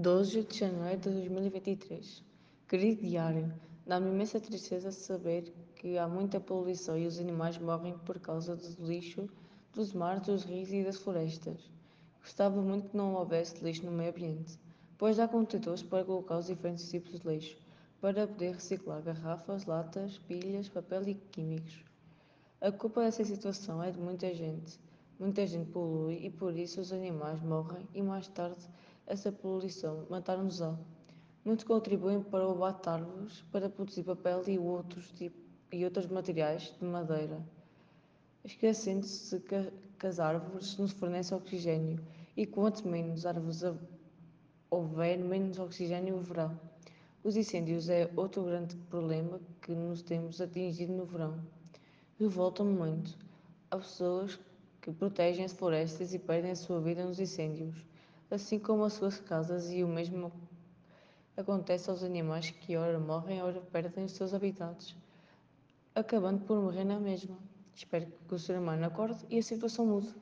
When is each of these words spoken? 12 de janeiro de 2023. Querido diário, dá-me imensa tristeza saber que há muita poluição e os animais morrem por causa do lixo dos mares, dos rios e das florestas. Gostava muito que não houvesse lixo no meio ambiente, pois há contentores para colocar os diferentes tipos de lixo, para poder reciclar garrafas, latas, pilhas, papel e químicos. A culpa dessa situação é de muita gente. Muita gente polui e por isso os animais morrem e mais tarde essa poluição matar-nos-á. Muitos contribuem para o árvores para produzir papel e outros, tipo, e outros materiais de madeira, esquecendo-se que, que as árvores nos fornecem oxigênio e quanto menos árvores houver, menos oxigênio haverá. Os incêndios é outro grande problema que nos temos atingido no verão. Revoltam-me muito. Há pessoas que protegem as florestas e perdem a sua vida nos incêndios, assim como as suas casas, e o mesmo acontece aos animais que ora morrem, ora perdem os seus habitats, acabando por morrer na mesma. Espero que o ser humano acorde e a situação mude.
12 0.00 0.44
de 0.44 0.58
janeiro 0.58 0.98
de 0.98 1.10
2023. 1.10 2.24
Querido 2.66 3.02
diário, 3.02 3.52
dá-me 3.86 4.08
imensa 4.08 4.40
tristeza 4.40 4.90
saber 4.90 5.52
que 5.76 5.98
há 5.98 6.08
muita 6.08 6.40
poluição 6.40 6.96
e 6.96 7.06
os 7.06 7.18
animais 7.18 7.58
morrem 7.58 7.98
por 8.06 8.18
causa 8.18 8.56
do 8.56 8.86
lixo 8.86 9.28
dos 9.74 9.92
mares, 9.92 10.22
dos 10.22 10.44
rios 10.44 10.72
e 10.72 10.82
das 10.82 10.96
florestas. 10.96 11.70
Gostava 12.22 12.62
muito 12.62 12.88
que 12.88 12.96
não 12.96 13.12
houvesse 13.12 13.62
lixo 13.62 13.84
no 13.84 13.92
meio 13.92 14.08
ambiente, 14.08 14.58
pois 14.96 15.18
há 15.18 15.28
contentores 15.28 15.82
para 15.82 16.02
colocar 16.02 16.38
os 16.38 16.46
diferentes 16.46 16.88
tipos 16.88 17.20
de 17.20 17.28
lixo, 17.28 17.58
para 18.00 18.26
poder 18.26 18.54
reciclar 18.54 19.02
garrafas, 19.02 19.66
latas, 19.66 20.16
pilhas, 20.16 20.66
papel 20.66 21.06
e 21.08 21.14
químicos. 21.14 21.84
A 22.58 22.72
culpa 22.72 23.02
dessa 23.02 23.22
situação 23.22 23.82
é 23.82 23.90
de 23.90 23.98
muita 23.98 24.32
gente. 24.32 24.80
Muita 25.18 25.46
gente 25.46 25.70
polui 25.70 26.24
e 26.24 26.30
por 26.30 26.56
isso 26.56 26.80
os 26.80 26.90
animais 26.90 27.42
morrem 27.42 27.86
e 27.92 28.00
mais 28.00 28.26
tarde 28.28 28.66
essa 29.06 29.32
poluição 29.32 30.06
matar-nos-á. 30.08 30.76
Muitos 31.44 31.64
contribuem 31.64 32.22
para 32.22 32.46
o 32.46 32.64
árvores 32.64 33.42
para 33.50 33.68
produzir 33.68 34.02
papel 34.04 34.42
e 34.46 34.58
outros, 34.58 35.10
tipo, 35.12 35.36
e 35.72 35.84
outros 35.84 36.06
materiais 36.06 36.74
de 36.78 36.84
madeira, 36.84 37.40
esquecendo-se 38.44 39.40
que, 39.40 39.72
que 39.98 40.06
as 40.06 40.18
árvores 40.18 40.76
nos 40.76 40.92
fornecem 40.92 41.36
oxigênio 41.36 42.00
e 42.36 42.46
quanto 42.46 42.86
menos 42.86 43.24
árvores 43.24 43.62
houver, 44.70 45.18
menos 45.18 45.58
oxigênio 45.58 46.18
haverá. 46.18 46.52
Os 47.22 47.36
incêndios 47.36 47.88
é 47.88 48.10
outro 48.16 48.44
grande 48.44 48.76
problema 48.88 49.40
que 49.60 49.72
nos 49.72 50.02
temos 50.02 50.40
atingido 50.40 50.92
no 50.92 51.04
verão. 51.04 51.38
Revoltam-me 52.18 52.72
muito. 52.72 53.16
Há 53.70 53.76
pessoas 53.76 54.38
que 54.80 54.90
protegem 54.90 55.44
as 55.44 55.52
florestas 55.52 56.14
e 56.14 56.18
perdem 56.18 56.52
a 56.52 56.56
sua 56.56 56.80
vida 56.80 57.04
nos 57.04 57.20
incêndios, 57.20 57.84
assim 58.30 58.58
como 58.58 58.84
as 58.84 58.92
suas 58.92 59.18
casas, 59.18 59.70
e 59.70 59.82
o 59.82 59.88
mesmo 59.88 60.32
acontece 61.36 61.90
aos 61.90 62.02
animais 62.02 62.50
que 62.50 62.76
ora 62.76 62.98
morrem, 62.98 63.42
ora 63.42 63.60
perdem 63.60 64.04
os 64.04 64.12
seus 64.12 64.32
habitats, 64.34 64.94
acabando 65.94 66.40
por 66.44 66.60
morrer 66.60 66.84
na 66.84 66.98
mesma. 66.98 67.36
Espero 67.74 68.06
que 68.28 68.34
o 68.34 68.38
ser 68.38 68.58
humano 68.58 68.86
acorde 68.86 69.24
e 69.30 69.38
a 69.38 69.42
situação 69.42 69.86
mude. 69.86 70.14